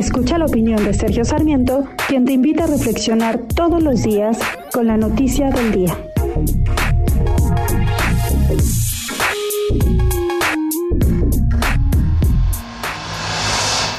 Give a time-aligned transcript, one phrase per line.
[0.00, 4.38] Escucha la opinión de Sergio Sarmiento, quien te invita a reflexionar todos los días
[4.72, 5.94] con la noticia del día.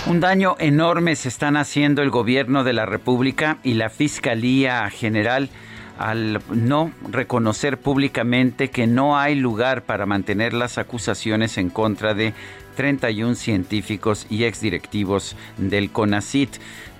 [0.08, 5.50] Un daño enorme se están haciendo el gobierno de la República y la Fiscalía General
[5.98, 12.34] al no reconocer públicamente que no hay lugar para mantener las acusaciones en contra de
[12.76, 16.50] 31 científicos y exdirectivos del CONACIT.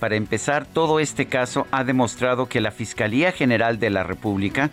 [0.00, 4.70] Para empezar, todo este caso ha demostrado que la Fiscalía General de la República,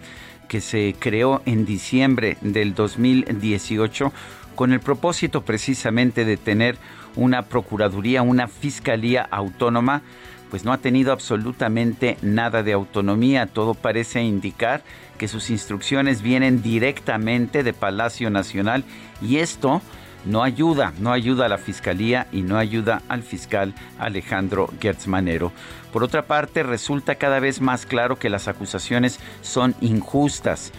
[0.47, 4.11] que se creó en diciembre del 2018,
[4.59, 6.77] con el propósito precisamente de tener
[7.15, 10.01] una Procuraduría, una Fiscalía autónoma,
[10.49, 13.45] pues no ha tenido absolutamente nada de autonomía.
[13.45, 14.83] Todo parece indicar
[15.17, 18.83] que sus instrucciones vienen directamente de Palacio Nacional
[19.21, 19.81] y esto
[20.25, 25.53] no ayuda, no ayuda a la fiscalía y no ayuda al fiscal Alejandro Gertzmanero.
[25.93, 30.73] Por otra parte, resulta cada vez más claro que las acusaciones son injustas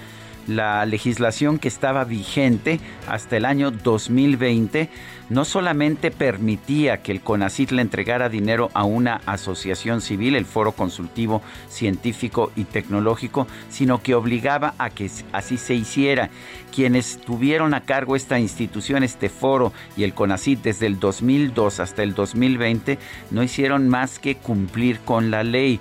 [0.50, 4.90] la legislación que estaba vigente hasta el año 2020
[5.30, 10.72] no solamente permitía que el CONACIT le entregara dinero a una asociación civil, el Foro
[10.72, 16.30] Consultivo Científico y Tecnológico, sino que obligaba a que así se hiciera.
[16.74, 22.02] Quienes tuvieron a cargo esta institución, este foro y el CONACIT desde el 2002 hasta
[22.02, 22.98] el 2020
[23.30, 25.80] no hicieron más que cumplir con la ley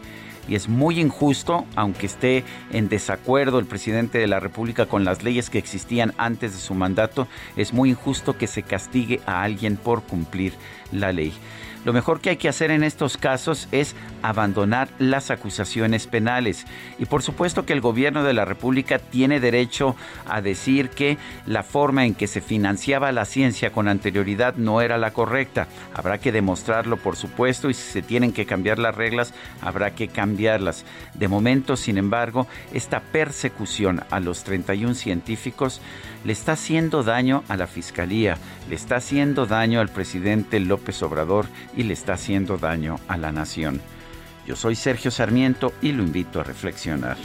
[0.49, 5.23] y es muy injusto, aunque esté en desacuerdo el presidente de la República con las
[5.23, 9.77] leyes que existían antes de su mandato, es muy injusto que se castigue a alguien
[9.77, 10.53] por cumplir
[10.91, 11.33] la ley.
[11.85, 16.65] Lo mejor que hay que hacer en estos casos es abandonar las acusaciones penales.
[16.97, 19.95] Y por supuesto que el gobierno de la República tiene derecho
[20.27, 24.97] a decir que la forma en que se financiaba la ciencia con anterioridad no era
[24.97, 25.67] la correcta.
[25.93, 30.09] Habrá que demostrarlo, por supuesto, y si se tienen que cambiar las reglas, habrá que
[30.09, 30.85] cambiarlas.
[31.13, 35.81] De momento, sin embargo, esta persecución a los 31 científicos
[36.25, 38.37] le está haciendo daño a la Fiscalía,
[38.69, 41.45] le está haciendo daño al presidente López Obrador
[41.79, 43.79] y le está haciendo daño a la nación.
[44.45, 47.15] Yo soy Sergio Sarmiento y lo invito a reflexionar.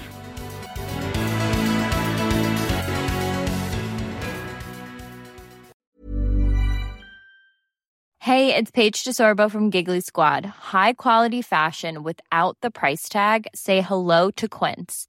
[8.20, 10.46] Hey, it's Paige DeSorbo from Giggly Squad.
[10.46, 13.48] High quality fashion without the price tag.
[13.54, 15.08] Say hello to Quince.